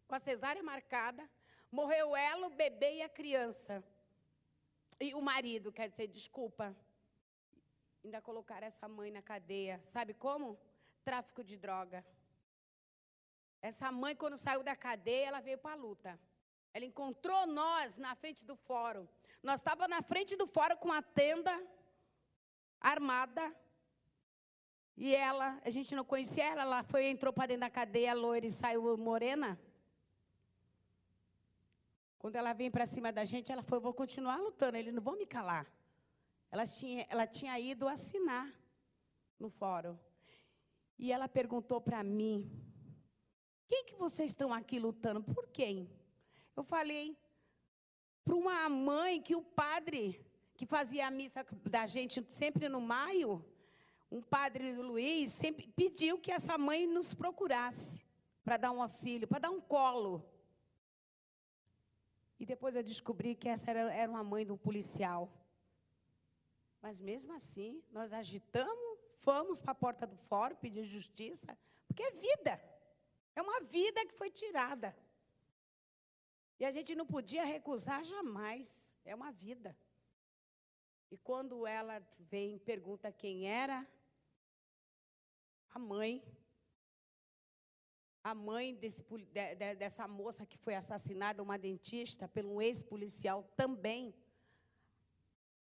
[0.06, 1.28] com a cesárea marcada,
[1.70, 3.84] morreu ela, o bebê e a criança.
[5.00, 6.74] E o marido, quer dizer, desculpa.
[8.02, 9.80] Ainda colocaram essa mãe na cadeia.
[9.82, 10.58] Sabe como?
[11.04, 12.04] Tráfico de droga.
[13.60, 16.18] Essa mãe, quando saiu da cadeia, ela veio para a luta.
[16.72, 19.08] Ela encontrou nós na frente do fórum.
[19.42, 21.54] Nós estávamos na frente do fórum com a tenda
[22.80, 23.54] armada.
[24.96, 28.46] E ela, a gente não conhecia ela, ela foi, entrou para dentro da cadeia, loira
[28.46, 29.60] e saiu morena.
[32.26, 35.16] Quando ela vem para cima da gente, ela falou: vou continuar lutando, eles não vão
[35.16, 35.64] me calar.
[36.50, 38.52] Ela tinha, ela tinha ido assinar
[39.38, 39.96] no fórum.
[40.98, 42.50] E ela perguntou para mim:
[43.68, 45.22] quem que vocês estão aqui lutando?
[45.22, 45.88] Por quem?
[46.56, 47.16] Eu falei
[48.24, 50.20] para uma mãe que o padre
[50.56, 53.46] que fazia a missa da gente sempre no maio,
[54.10, 58.04] um padre Luiz, sempre pediu que essa mãe nos procurasse
[58.42, 60.28] para dar um auxílio, para dar um colo.
[62.38, 65.32] E depois eu descobri que essa era, era uma mãe de um policial.
[66.80, 71.56] Mas mesmo assim, nós agitamos, fomos para a porta do fórum pedir justiça,
[71.86, 72.62] porque é vida.
[73.34, 74.96] É uma vida que foi tirada.
[76.58, 78.98] E a gente não podia recusar jamais.
[79.04, 79.76] É uma vida.
[81.10, 83.86] E quando ela vem e pergunta quem era,
[85.70, 86.22] a mãe,
[88.26, 94.12] a mãe desse, de, de, dessa moça que foi assassinada, uma dentista, pelo ex-policial também.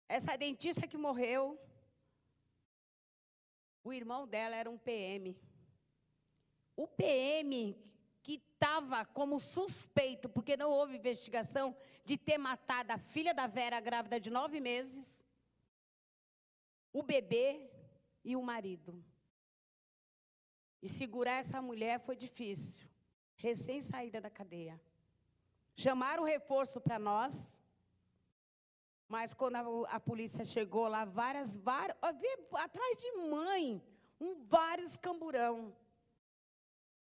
[0.09, 1.57] Essa dentista que morreu,
[3.85, 5.41] o irmão dela era um PM.
[6.75, 7.81] O PM
[8.25, 13.79] que estava como suspeito, porque não houve investigação, de ter matado a filha da Vera,
[13.79, 15.25] grávida de nove meses,
[16.93, 17.71] o bebê
[18.25, 19.01] e o marido.
[20.83, 22.89] E segurar essa mulher foi difícil,
[23.37, 24.81] recém-saída da cadeia.
[25.75, 27.61] Chamaram reforço para nós,
[29.09, 31.97] mas quando a, a, polícia chegou lá, várias, várias,
[32.53, 33.83] atrás de mãe,
[34.21, 35.75] um vários camburão.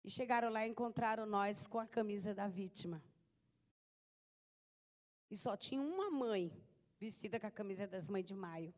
[0.03, 3.03] E chegaram lá e encontraram nós com a camisa da vítima.
[5.31, 6.53] E só tinha uma mãe
[6.99, 8.75] vestida com a camisa das mães de maio.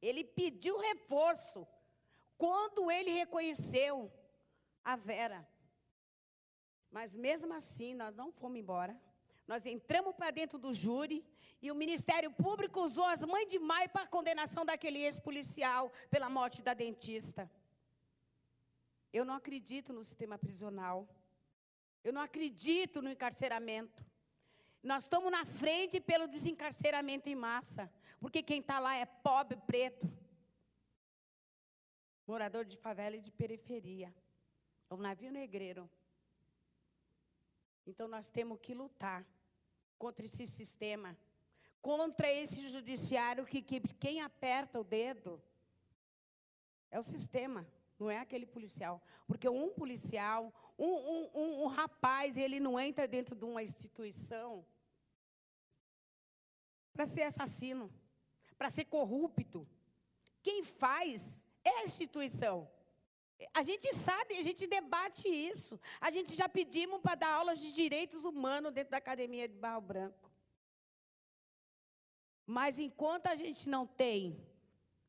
[0.00, 1.66] Ele pediu reforço
[2.36, 4.12] quando ele reconheceu
[4.84, 5.46] a Vera.
[6.90, 8.98] Mas mesmo assim, nós não fomos embora.
[9.46, 11.24] Nós entramos para dentro do júri
[11.62, 16.28] e o Ministério Público usou as mães de maio para a condenação daquele ex-policial pela
[16.28, 17.50] morte da dentista.
[19.12, 21.08] Eu não acredito no sistema prisional.
[22.04, 24.04] Eu não acredito no encarceramento.
[24.82, 27.90] Nós estamos na frente pelo desencarceramento em massa.
[28.20, 30.10] Porque quem está lá é pobre, preto.
[32.26, 34.14] Morador de favela e de periferia.
[34.90, 35.88] É um navio negreiro.
[37.86, 39.24] Então nós temos que lutar
[39.98, 41.16] contra esse sistema.
[41.80, 45.40] Contra esse judiciário que, que quem aperta o dedo
[46.90, 47.66] é o sistema
[47.98, 49.02] não é aquele policial.
[49.26, 54.64] Porque um policial, um, um, um, um rapaz, ele não entra dentro de uma instituição
[56.92, 57.92] para ser assassino,
[58.56, 59.66] para ser corrupto.
[60.42, 61.45] Quem faz
[61.82, 62.68] instituição.
[63.52, 65.78] A gente sabe, a gente debate isso.
[66.00, 69.80] A gente já pedimos para dar aulas de direitos humanos dentro da academia de Barro
[69.80, 70.30] Branco.
[72.46, 74.40] Mas enquanto a gente não tem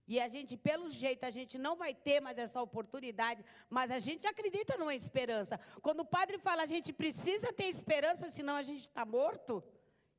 [0.07, 3.99] e a gente, pelo jeito, a gente não vai ter mais essa oportunidade, mas a
[3.99, 5.59] gente acredita numa esperança.
[5.81, 9.61] Quando o padre fala, a gente precisa ter esperança, senão a gente está morto.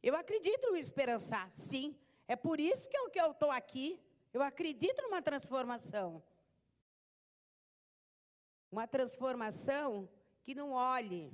[0.03, 1.97] Eu acredito em esperançar, sim.
[2.29, 3.99] É por isso que eu estou aqui.
[4.33, 6.23] Eu acredito numa transformação.
[8.71, 10.09] Uma transformação
[10.43, 11.33] que não olhe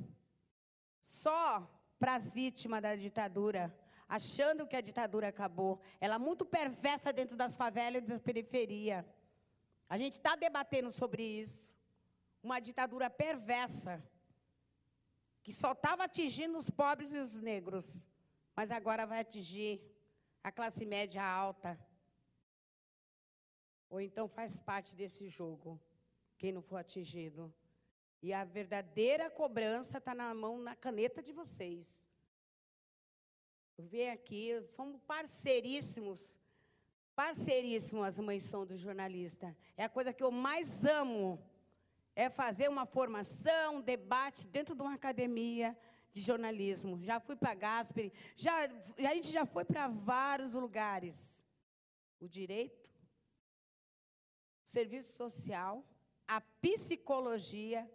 [1.00, 1.68] só
[1.98, 3.74] para as vítimas da ditadura.
[4.06, 5.80] achando que a ditadura acabou.
[6.00, 9.04] Ela é muito perversa dentro das favelas e da periferia.
[9.88, 11.76] A gente está debatendo sobre isso.
[12.42, 14.02] Uma ditadura perversa,
[15.42, 18.08] que só estava atingindo os pobres e os negros,
[18.54, 19.80] mas agora vai atingir
[20.42, 21.78] a classe média alta.
[23.94, 25.80] Ou então faz parte desse jogo,
[26.36, 27.54] quem não for atingido.
[28.20, 32.08] E a verdadeira cobrança está na mão, na caneta de vocês.
[33.78, 36.40] Eu venho aqui, somos parceiríssimos,
[37.14, 39.56] parceiríssimos as mães são do jornalista.
[39.76, 41.40] É a coisa que eu mais amo,
[42.16, 45.78] é fazer uma formação, um debate dentro de uma academia
[46.10, 46.98] de jornalismo.
[47.00, 48.64] Já fui para Gasperi, já,
[49.08, 51.46] a gente já foi para vários lugares.
[52.18, 52.93] O direito,
[54.64, 55.84] o serviço social,
[56.26, 57.88] a psicologia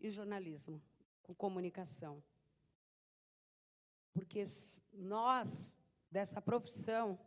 [0.00, 0.82] e o jornalismo,
[1.22, 2.22] com comunicação.
[4.12, 4.42] Porque
[4.92, 5.78] nós,
[6.10, 7.18] dessa profissão,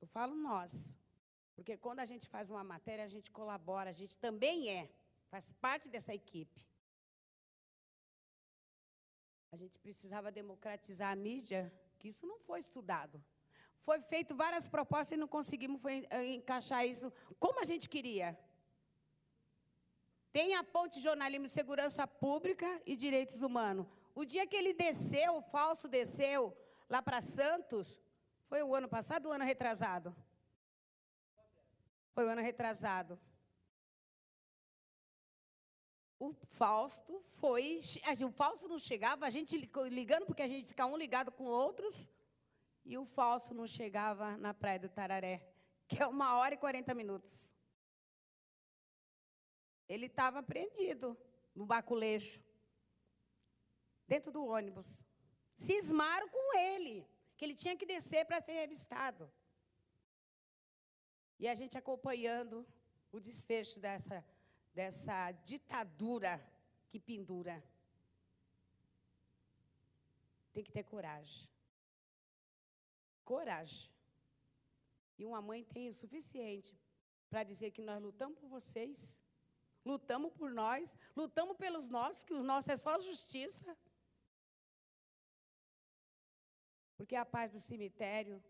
[0.00, 0.98] eu falo nós,
[1.54, 4.90] porque quando a gente faz uma matéria, a gente colabora, a gente também é,
[5.28, 6.66] faz parte dessa equipe.
[9.50, 13.22] A gente precisava democratizar a mídia, que isso não foi estudado.
[13.82, 15.80] Foi feito várias propostas e não conseguimos
[16.28, 18.38] encaixar isso como a gente queria.
[20.32, 23.86] Tem a ponte jornalismo, segurança pública e direitos humanos.
[24.14, 26.56] O dia que ele desceu, o falso desceu
[26.88, 28.00] lá para Santos,
[28.48, 30.14] foi o ano passado ou o ano retrasado?
[32.14, 33.18] Foi o ano retrasado.
[36.18, 37.80] O Fausto foi.
[38.24, 39.56] O Fausto não chegava, a gente
[39.90, 42.08] ligando, porque a gente fica um ligado com outros,
[42.84, 45.36] e o Fausto não chegava na Praia do Tararé,
[45.86, 47.54] que é uma hora e quarenta minutos.
[49.88, 51.16] Ele estava prendido
[51.54, 52.42] no baculejo,
[54.06, 55.04] dentro do ônibus.
[55.54, 57.06] Cismaram com ele,
[57.36, 59.30] que ele tinha que descer para ser revistado.
[61.38, 62.66] E a gente acompanhando
[63.10, 64.24] o desfecho dessa,
[64.72, 66.40] dessa ditadura
[66.88, 67.62] que pendura.
[70.52, 71.51] Tem que ter coragem.
[73.24, 73.90] Coragem.
[75.18, 76.76] E uma mãe tem o suficiente
[77.28, 79.22] para dizer que nós lutamos por vocês
[79.84, 83.76] lutamos por nós, lutamos pelos nossos, que o nosso é só justiça.
[86.96, 88.42] Porque a paz do cemitério,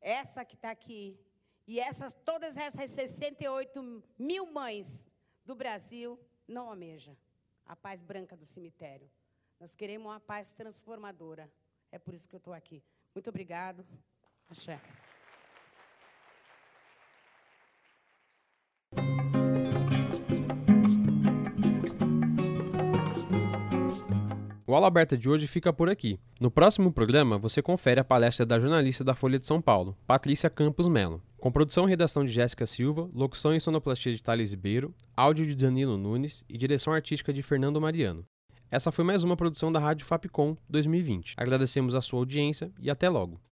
[0.00, 1.18] essa que está aqui,
[1.66, 5.10] e essas, todas essas 68 mil mães
[5.44, 7.16] do Brasil, não almeja
[7.66, 9.10] a paz branca do cemitério.
[9.58, 11.50] Nós queremos uma paz transformadora.
[11.90, 12.82] É por isso que eu estou aqui.
[13.14, 13.84] Muito obrigado.
[14.50, 14.80] Axé.
[24.66, 26.18] O Aula Aberta de hoje fica por aqui.
[26.40, 30.50] No próximo programa, você confere a palestra da jornalista da Folha de São Paulo, Patrícia
[30.50, 31.22] Campos Melo.
[31.38, 35.54] Com produção e redação de Jéssica Silva, locução e sonoplastia de Thales Ribeiro, áudio de
[35.54, 38.26] Danilo Nunes e direção artística de Fernando Mariano.
[38.74, 41.34] Essa foi mais uma produção da Rádio Fapcom 2020.
[41.36, 43.40] Agradecemos a sua audiência e até logo.